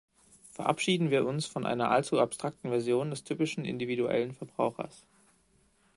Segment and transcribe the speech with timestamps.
[0.49, 5.05] Verabschieden wir uns von einer allzu abstrakten Vision des typischen individuellen Verbrauchers.